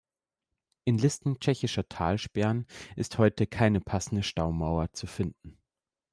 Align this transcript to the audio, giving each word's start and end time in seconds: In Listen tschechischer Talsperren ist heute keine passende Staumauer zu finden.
In 0.83 0.97
Listen 0.97 1.39
tschechischer 1.39 1.87
Talsperren 1.87 2.65
ist 2.95 3.19
heute 3.19 3.45
keine 3.45 3.81
passende 3.81 4.23
Staumauer 4.23 4.91
zu 4.93 5.05
finden. 5.05 5.59